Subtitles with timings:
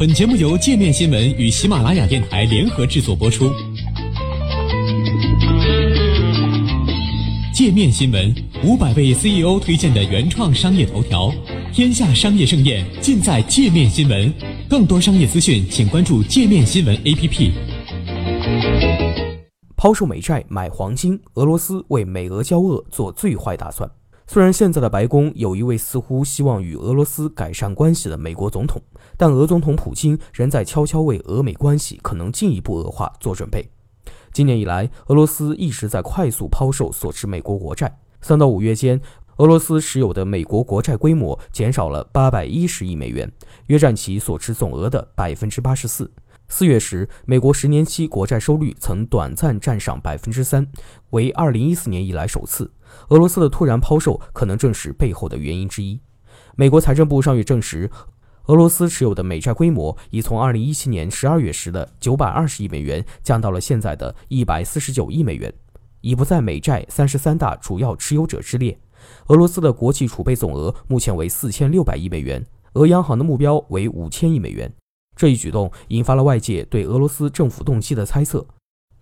[0.00, 3.52] 本节目由界面新闻与喜马拉雅电台联合制作播出。
[7.52, 8.34] 界面新闻
[8.64, 11.30] 五百位 CEO 推荐的原创商业头条，
[11.70, 14.32] 天下商业盛宴尽在界面新闻。
[14.70, 17.50] 更多商业资讯，请关注界面新闻 APP。
[19.76, 23.86] 抛售美债买黄金，俄罗斯为美俄交恶做最坏打算。
[24.32, 28.80] 虽然现在的白宫有一位似乎希望与俄罗斯改善关系的美国总统，
[29.16, 33.68] 但俄总统普京仍在悄悄为俄美关系可能进一步恶化做准备。
[34.32, 37.98] 今年以来，俄罗斯一直在快速抛售所持美国国债。
[38.20, 39.00] 三到五月间，
[39.38, 43.28] 俄罗斯持有的美国国债规模减少了八百一十亿美元，
[43.66, 46.08] 约占其所持总额的百分之八十四。
[46.46, 50.64] 四月时，美国十年期国债收率曾短暂站上百分之三，
[51.10, 52.70] 为二零一四年以来首次。
[53.08, 56.00] 俄罗斯的突然抛售可能正是背后的原因之一。
[56.56, 57.90] 美国财政部上月证实，
[58.46, 65.52] 俄罗斯持有的美债规模已从2017年12月时的920亿美元降到了现在的149亿美元，
[66.00, 68.78] 已不在美债三十三大主要持有者之列。
[69.28, 74.72] 俄罗斯的国际储备总额目前为4600亿美元，俄央行的目标为5000亿美元。
[75.16, 78.46] 这一举动引发了外界对俄罗斯政府动机的猜测。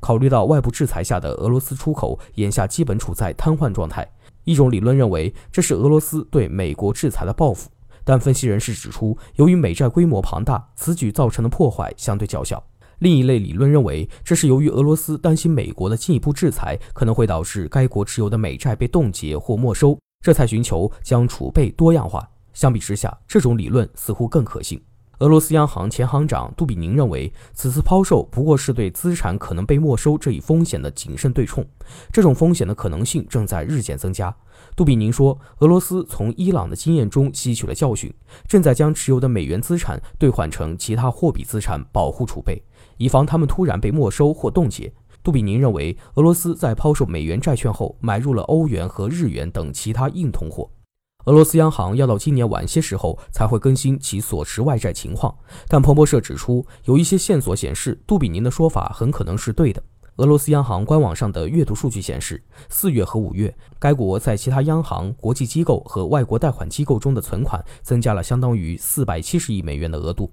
[0.00, 4.06] 考虑到外部制裁下的俄罗斯出口眼下基本处在瘫痪状态，
[4.44, 7.70] 一种理论认为这是俄罗斯对美国制裁的报复。
[8.04, 12.62] 但分析人士指出，由于美债规模庞大，此举造成的破坏相对较小。
[13.00, 22.26] 另一类理论认为，这是由于俄罗斯担心美国的进一步制裁可能会导致该国持有的美债被冻结或没收，这才寻求将储备多样化。
[22.54, 24.80] 相比之下，这种理论似乎更可信。
[25.20, 31.66] 俄罗斯央行前行长杜比宁认为，此次抛售不过是对资产可能被没收这一风险的谨慎对冲，
[32.12, 34.34] 这种风险的可能性正在日渐增加。
[34.76, 38.12] 杜比宁说，俄罗斯从伊朗的经验中吸取了教训，
[38.46, 42.62] 正在将持有的美元资产兑换成其他货币资产保护储备，
[42.98, 44.92] 以防他们突然被没收或冻结。
[45.22, 50.70] 杜比宁认为，俄罗斯在抛售美元债券后，买入了欧元和日元等其他硬通货。
[51.26, 59.82] 俄罗斯央行要到今年晚些时候才会更新其所持外债情况，但彭博社指出，有一些线索显示杜比宁的说法很可能是对的。
[60.18, 70.30] 俄罗斯央行官网上的阅读数据显示，四月和五月，该国在其他央行、国际机构和外国贷款机构中的存款增加了相当于四百七十亿美元的额度。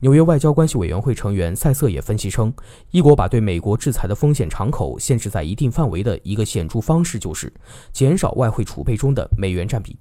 [0.00, 2.50] 纽约外交关系委员会成员塞瑟也分析称，
[2.90, 7.52] 一国把对美国制裁的风险敞口限制在一定范围的一个显著方式就是
[7.92, 9.98] 减少外汇储备中的美元占比。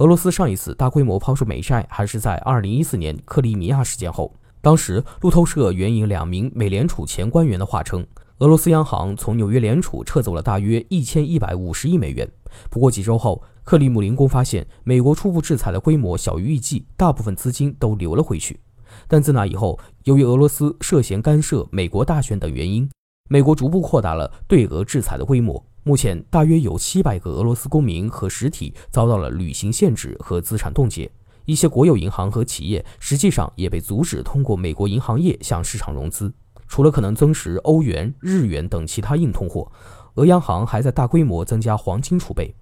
[0.00, 4.34] 俄罗斯上一次大规模抛售美债还是在2014年克里米亚事件后。
[4.62, 8.06] 当时，路透社援引两名美联储前官员的话称，
[8.38, 12.26] 俄罗斯央行从纽约联储撤走了大约1150亿美元。
[12.70, 18.58] 不过几周后，克里姆林宫发现美国初步制裁的规模小于预计，大部分资金都流了回去。
[19.06, 22.90] 但自那以后，由于俄罗斯涉嫌干涉美国大选等原因，
[23.28, 25.62] 美国逐步扩大了对俄制裁的规模。
[25.82, 31.10] 目前大约有七百个俄罗斯公民和实体遭到了旅行限制和资产冻结，
[31.46, 36.32] 一些国有银行和企业实际上也被阻止通过美国银行业向市场融资。
[36.68, 39.72] 除了可能增持欧元、日元等其他硬通货，
[40.14, 42.54] 俄央行还在大规模增加黄金储备。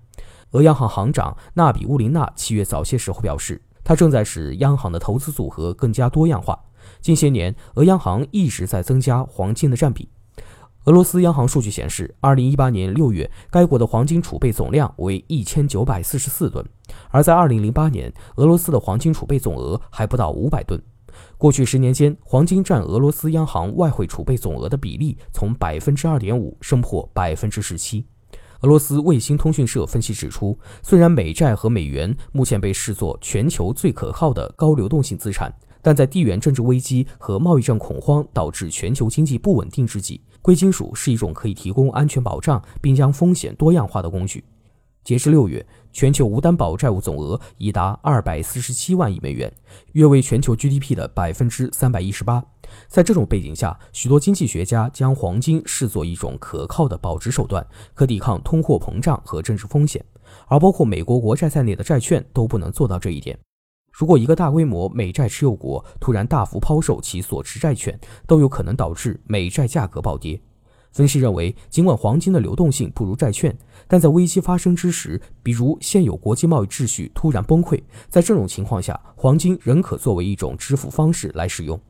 [0.53, 6.59] 俄央行行长纳比乌林娜七月早些时候表示，他正在使央行的投资组合更加多样化。
[7.01, 10.09] 近些年，俄央行一直在增加黄金的占比。
[10.89, 16.65] 俄罗斯央行数据显示，二零一八年六月，该国的黄金储备总量为一千九百四十四吨，
[17.11, 20.83] 而在二零零八年，俄罗斯的黄金储备总额还不到五百吨。
[21.37, 28.07] 过去十年间，黄金占俄罗斯央行外汇储备总额的比例从百分之二点五升破百分之十七。
[28.63, 35.53] 俄罗斯卫星通讯社分析指出，虽然美债和美元目前被视作全球最可靠的高流动性资产。
[35.81, 44.45] 但在地缘政治危机和贸易战恐慌导致全球经济不稳定之际，贵金属是一种可以提供安全保障并将风险多样化的工具。
[45.09, 49.51] 截至六月，全球无担保债务总额已达二百四十七万亿美元，
[49.93, 52.45] 约为全球 GDP 的百分之三百一十八。
[52.89, 60.05] 在这种背景下，许多经济学家将黄金视作一种可靠的保值手段，可抵抗通货膨胀和政治风险，
[60.47, 63.39] 而包括美国国债在内的债券都不能做到这一点。
[63.91, 70.39] 如果一个大规模美债持有国突然大幅抛售其所持债券，都有可能导致美债价格暴跌。
[70.99, 73.57] 分析认为，尽管黄金的流动性不如债券，
[73.87, 81.81] 但在危机发生之时，比如现有国际贸易秩序突然崩溃，在这种情况下，黄金仍可作为一种支付方式来使用。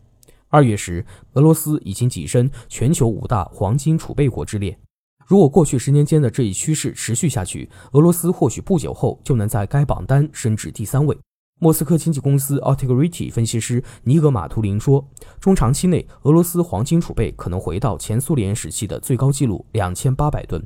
[0.49, 1.03] 二月时，
[1.33, 4.79] 俄罗斯已经跻身全球五大黄金储备国之列。
[5.27, 11.19] 如果过去十年间的这一趋势持续下去，俄罗斯或许不久后就能在该榜单升至第三位。
[11.61, 15.05] 莫斯科经纪公司 Altegrity 分析师尼格马图林说，
[15.41, 20.65] 中长期内，俄罗斯黄金储备可能回到前苏联时期的最高纪录两千八百吨。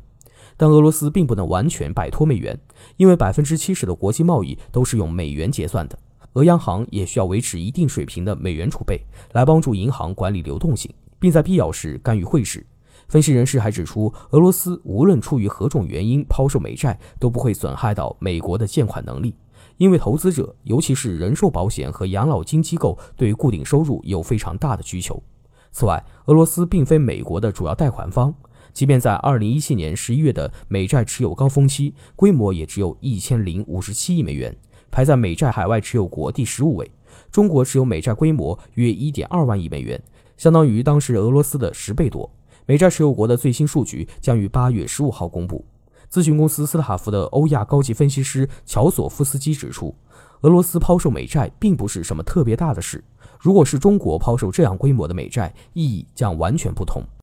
[0.55, 2.61] 但俄罗斯并不能完全摆脱美元，
[2.99, 5.99] 因为百分之七十的国际贸易都是用美元结算的。
[6.35, 9.03] 俄央行也需要维持一定水平的美元储备，
[9.33, 12.67] 来帮助银行管理流动性，并在必要时干预汇市。
[13.09, 19.35] 分析人士还指出，俄罗斯无论出于何种原因抛售美债，都不会损害到美国的借款能力。
[19.77, 25.23] 因为投资者，尤其是人寿保险和养老金机构，对固定收入有非常大的需求。
[25.71, 28.35] 此外，俄罗斯并非美国的主要贷款方，
[28.73, 34.55] 即便在2017年11月的美债持有高峰期，规模也只有一千零五十七亿美元，
[34.91, 36.91] 排在美债海外持有国第十五位。
[37.31, 40.03] 中国持有美债规模约1.2万亿美元，
[40.37, 42.31] 相当于当时俄罗斯的十倍多。
[42.67, 45.65] 美债持有国的最新数据将于8月15号公布。
[46.13, 49.95] 咨询公司斯塔夫的欧亚高级分析师乔索夫斯基指出，
[50.43, 53.03] 俄罗斯抛售美债并不是什么特别大的事。
[53.41, 57.03] 如果是中国抛售这样规模的美债，意义将完全不同。